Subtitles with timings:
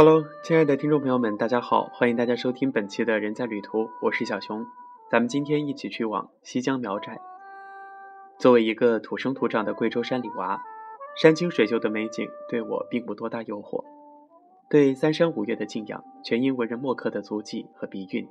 [0.00, 4.64] Hello，亲爱的听众朋友们，大家好，欢迎大家收听本期的人在旅途，我是小熊，
[5.10, 7.20] 咱们今天一起去往西江苗寨。
[8.38, 10.62] 作为一个土生土长的贵州山里娃，
[11.20, 13.84] 山清水秀的美景对我并不多大诱惑，
[14.70, 18.28] 对三山五岳的敬仰全因文人墨客的足迹和笔韵。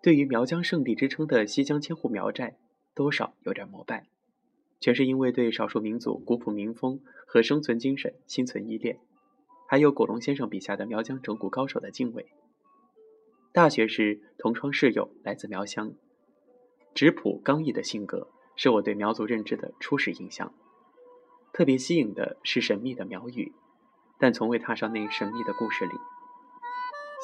[0.00, 2.56] 对于苗疆圣地之称的西江千户苗寨，
[2.94, 4.06] 多少有点膜拜，
[4.80, 8.96] 全是因为对少数民族古朴民风和生存精神心存依恋。
[9.66, 12.26] 还有古龙先生笔下的苗疆整蛊高手的敬畏。
[13.52, 15.92] 大学时同窗室友来自苗乡，
[16.94, 20.52] 质朴刚毅的性格是我对苗族认知的初始印象。
[21.52, 23.52] 特别吸引的是神秘的苗语，
[24.18, 25.92] 但从未踏上那神秘的故事里。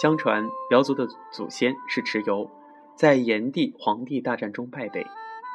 [0.01, 2.49] 相传苗族的祖先是蚩尤，
[2.97, 5.05] 在炎帝黄帝大战中败北，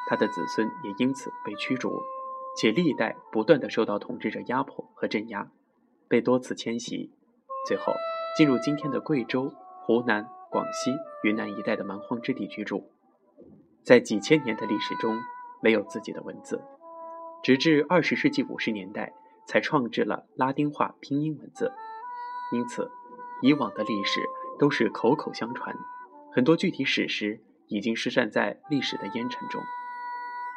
[0.10, 2.02] 他的子孙也因此被驱逐，
[2.58, 5.50] 且历代不断的受到统治者压迫和镇压。
[6.08, 7.12] 被多次迁徙，
[7.68, 7.94] 最后
[8.38, 9.52] 进入今天的贵州、
[9.84, 10.92] 湖南、广西、
[11.24, 12.92] 云南一带的蛮荒之地居住。
[13.84, 15.18] 在几千年的历史中，
[15.62, 16.62] 没有自己的文字，
[17.44, 19.14] 直至二十世纪五十年代
[19.48, 21.72] 才创制了拉丁化拼音文字。
[22.52, 22.90] 因此，
[23.42, 24.22] 以往的历史
[24.60, 25.76] 都是口口相传，
[26.32, 29.62] 很多具体史实已经失散在历史的烟尘中。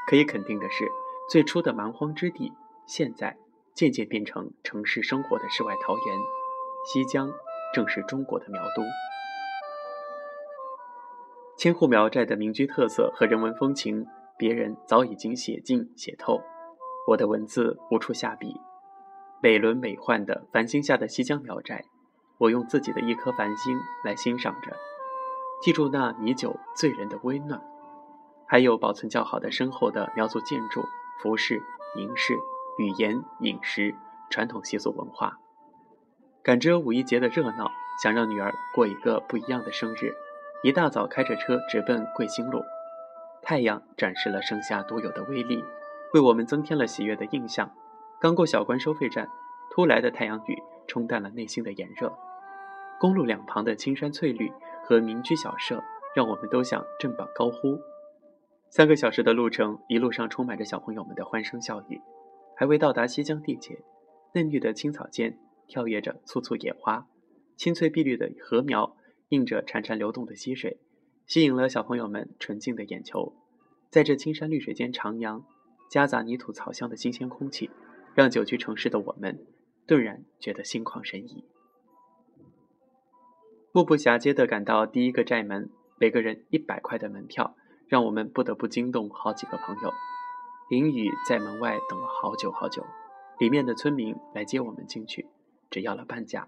[0.08, 0.90] 可以肯定的是，
[1.30, 2.52] 最初的蛮荒之地，
[2.86, 3.36] 现在。
[3.78, 6.18] 渐渐变成城市生活的世外桃源，
[6.84, 7.30] 西江
[7.72, 8.82] 正是中国的苗都。
[11.56, 14.04] 千户苗寨的民居特色和人文风情，
[14.36, 16.42] 别人早已经写尽写透，
[17.06, 18.60] 我的文字无处下笔。
[19.40, 21.84] 美轮美奂的繁星下的西江苗寨，
[22.38, 24.76] 我用自己的一颗繁星来欣赏着，
[25.62, 27.62] 记住那米酒醉人的温暖，
[28.44, 30.82] 还有保存较好的深厚的苗族建筑、
[31.22, 31.62] 服饰、
[31.94, 32.36] 银饰。
[32.78, 33.92] 语言、饮食、
[34.30, 35.38] 传统习俗、文化，
[36.44, 37.70] 赶着五一节的热闹，
[38.02, 40.14] 想让女儿过一个不一样的生日。
[40.62, 42.62] 一大早开着车直奔贵兴路，
[43.42, 45.64] 太阳展示了盛夏独有的威力，
[46.14, 47.68] 为我们增添了喜悦的印象。
[48.20, 49.28] 刚过小关收费站，
[49.70, 50.56] 突来的太阳雨
[50.86, 52.16] 冲淡了内心的炎热。
[53.00, 54.52] 公路两旁的青山翠绿
[54.84, 55.82] 和民居小舍，
[56.14, 57.80] 让我们都想振膀高呼。
[58.70, 62.00] 三个小时的路程，一路上充满着小朋友们的欢声笑语。
[62.58, 63.84] 还未到达西江地界，
[64.34, 65.38] 嫩绿的青草间
[65.68, 67.06] 跳跃着簇簇野花，
[67.56, 68.96] 青翠碧绿的禾苗
[69.28, 70.80] 映着潺潺流动的溪水，
[71.24, 73.32] 吸引了小朋友们纯净的眼球。
[73.90, 75.44] 在这青山绿水间徜徉，
[75.88, 77.70] 夹杂泥土草香的新鲜空气，
[78.16, 79.46] 让久居城市的我们
[79.86, 81.44] 顿然觉得心旷神怡。
[83.70, 87.54] 目不暇接地赶到第一个寨门，每个人一百块的门票，
[87.86, 89.92] 让我们不得不惊动好几个朋友。
[90.68, 92.84] 林雨在门外等了好久好久，
[93.38, 95.26] 里面的村民来接我们进去，
[95.70, 96.46] 只要了半价。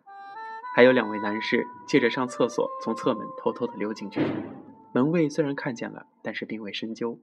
[0.77, 4.21] 还有两位男士借着上厕所，从侧门偷偷的溜进去。
[4.93, 7.19] 门卫虽然看见了，但是并未深究。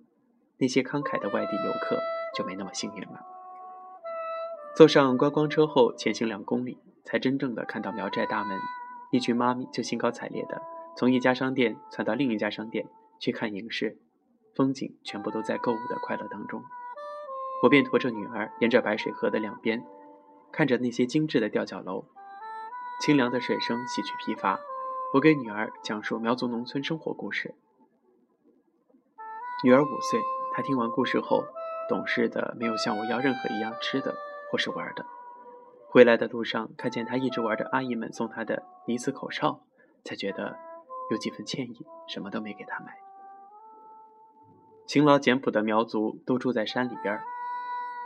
[0.58, 2.00] 那些慷慨的外地游客
[2.36, 3.24] 就没那么幸运了。
[4.76, 8.58] 坐上观光车后，前行两公里，才真正的看到苗寨大门。
[9.12, 10.64] 一群妈咪就兴高采烈的
[10.98, 12.88] 从一家商店窜到另一家商店
[13.20, 14.00] 去看银饰，
[14.56, 16.64] 风景全部都在购物的快乐当中。
[17.64, 19.84] 我便驮着女儿，沿着白水河的两边，
[20.52, 22.06] 看着那些精致的吊脚楼，
[23.02, 24.60] 清凉的水声洗去疲乏。
[25.14, 27.56] 我给女儿讲述苗族农村生活故事。
[29.64, 30.20] 女儿五岁，
[30.54, 31.46] 她听完故事后，
[31.90, 34.16] 懂事的没有向我要任何一样吃的
[34.52, 35.06] 或是玩的。
[35.90, 39.62] 回来的路上，看见她一直玩着阿姨们送她的呢子口哨，
[40.04, 40.60] 才觉得
[41.10, 42.98] 有几分歉意，什么都没给她买。
[44.86, 47.24] 勤劳简朴的苗族都住在山里边儿。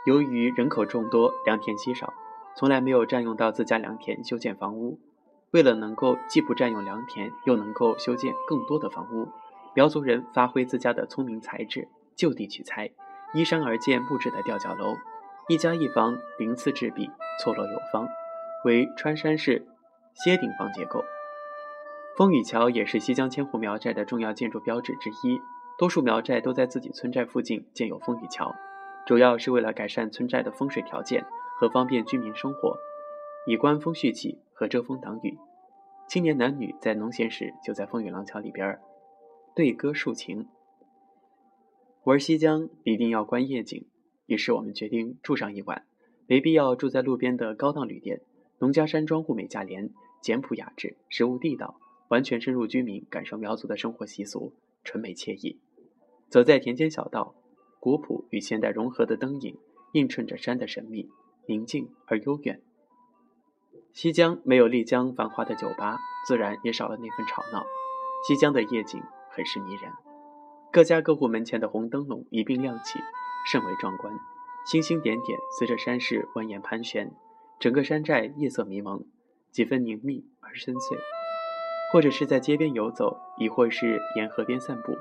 [0.04, 2.12] 由于人口众多，良田稀少，
[2.56, 4.98] 从来没有占用到自家良田修建房屋。
[5.52, 9.28] 为了能够既不占用良田，又能够修建更多的房屋，
[9.74, 11.86] 苗族人发挥自家的聪明才智，
[12.16, 12.90] 就地取材，
[13.32, 14.96] 依山而建木质的吊脚楼，
[15.48, 17.10] 一家一房，鳞次栉比，
[17.40, 18.08] 错落有方，
[18.64, 19.66] 为穿山式
[20.14, 21.04] 歇顶房结构。
[22.16, 25.40] 风雨桥也是西江千户苗寨的重要建筑标志之一，
[25.78, 28.54] 多数苗寨都在自己村寨附近建有风雨桥。
[29.04, 31.24] 主要是为了改善村寨的风水条件
[31.58, 32.76] 和方便居民生活，
[33.46, 35.36] 以观风续起和遮风挡雨。
[36.08, 38.78] 青年男女在农闲时就在风雨廊桥里边
[39.54, 40.46] 对歌抒情。
[42.04, 43.86] 玩西江一定要观夜景，
[44.26, 45.84] 于是我们决定住上一晚，
[46.26, 48.20] 没必要住在路边的高档旅店。
[48.58, 49.90] 农家山庄物美价廉，
[50.20, 54.52] 简朴雅致，食物地道，完全深入居民，感受苗族的生活习俗，
[54.84, 55.58] 纯美惬意。
[56.28, 57.34] 走在田间小道。
[57.82, 59.58] 古朴与现代融合的灯影，
[59.90, 61.10] 映衬着山的神秘、
[61.46, 62.60] 宁静而悠远。
[63.92, 67.64] 西江没有丽江繁华的酒吧，自然也少了那份吵闹。
[68.24, 69.02] 西江的夜景
[69.32, 69.90] 很是迷人，
[70.70, 73.00] 各家各户门前的红灯笼一并亮起，
[73.50, 74.14] 甚为壮观。
[74.64, 77.12] 星星点点随着山势蜿蜒盘旋，
[77.58, 79.04] 整个山寨夜色迷蒙，
[79.50, 80.96] 几分凝密而深邃。
[81.92, 84.92] 或者是在街边游走，亦或是沿河边散步，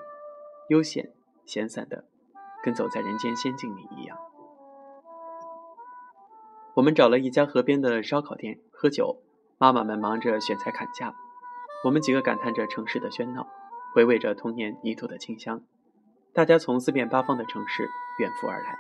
[0.69, 1.11] 悠闲
[1.45, 2.05] 闲散的，
[2.63, 4.17] 跟走在人间仙境里一样。
[6.73, 9.21] 我们找了一家河边的烧烤店喝酒，
[9.57, 11.13] 妈妈们忙着选材砍价，
[11.83, 13.47] 我们几个感叹着城市的喧闹，
[13.93, 15.61] 回味着童年泥土的清香。
[16.33, 18.77] 大家从四面八方的城市远赴而来，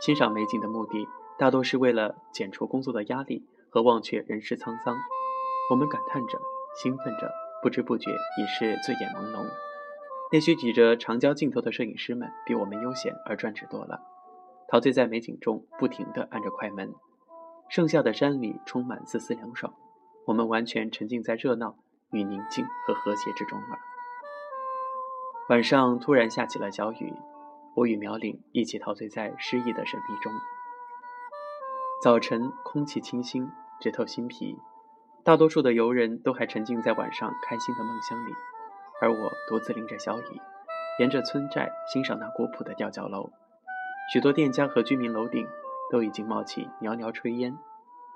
[0.00, 1.08] 欣赏美景的目的
[1.38, 4.96] 大多是为了减除工作的压力和忘却人世沧桑。
[5.70, 6.40] 我们感叹着，
[6.76, 7.30] 兴奋着。
[7.62, 9.46] 不知不觉已是醉眼朦胧，
[10.32, 14.00] 那些举着长焦镜头的摄影师们比我们悠闲而专职多了，
[14.66, 16.94] 陶醉在美景中，不停地按着快门。
[17.68, 19.74] 盛夏的山里充满丝丝凉爽，
[20.26, 21.76] 我们完全沉浸在热闹
[22.12, 23.78] 与宁静和和谐之中了。
[25.50, 27.12] 晚上突然下起了小雨，
[27.74, 30.32] 我与苗岭一起陶醉在诗意的神秘中。
[32.02, 33.50] 早晨空气清新，
[33.80, 34.58] 直透心脾。
[35.24, 38.32] 大多数的游人都还沉浸在晚上开心的梦乡里，
[39.02, 40.40] 而我独自淋着小雨，
[41.00, 43.30] 沿着村寨欣赏那古朴的吊脚楼。
[44.12, 45.44] 许多店家和居民楼顶
[45.90, 47.58] 都已经冒起袅袅炊烟，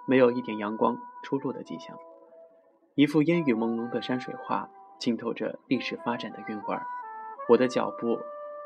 [0.07, 1.99] 没有一点阳光出露的迹象。
[2.95, 6.87] 一幅烟雨朦胧的山水画，浸透着历史发展的韵味儿。
[7.49, 8.21] 我的脚步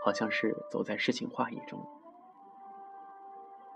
[0.04, 1.80] 好像是走在诗情画意中。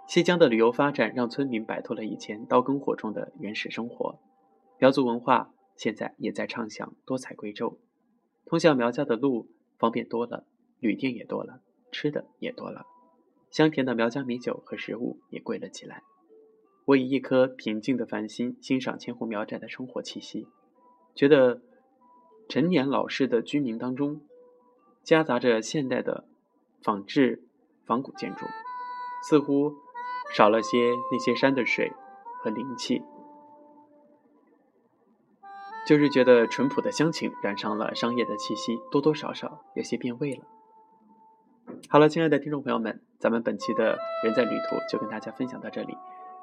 [0.07, 4.19] 西江的旅游发展让村民摆脱了以前刀耕火种的原始生活。
[4.77, 7.79] 苗族文化现在也在畅想多彩贵州，
[8.55, 9.49] 通向苗家的路
[9.79, 10.45] 方便多了，
[10.79, 11.59] 旅店也多了，
[11.91, 12.87] 吃的也多了，
[13.51, 16.05] 香甜的苗家米酒和食物也贵了起来。
[16.85, 20.47] 我以一颗平静的凡心欣赏千户苗寨的生活气息，
[21.17, 21.63] 觉得
[22.49, 24.21] 陈年老式的居民当中，
[25.03, 26.25] 夹杂着现代的
[26.81, 27.43] 仿制
[27.85, 28.47] 仿古建筑，
[29.29, 29.75] 似乎
[30.33, 30.79] 少了些
[31.11, 31.91] 那些山的水
[32.41, 33.03] 和灵气。
[35.87, 40.43] 就是觉得淳朴的乡情染上了商业的气息，多多少少有些变味了。
[41.89, 45.97] 好了，亲爱的听众朋友们，咱们本期的人在旅途就跟大家分享到这里。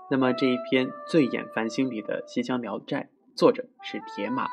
[0.10, 4.48] 那么这一篇《醉眼繁星》里的西江苗寨，作者是铁马。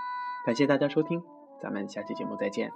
[0.46, 1.23] 感谢大家收听，
[1.61, 2.70] 咱们下期节目再见。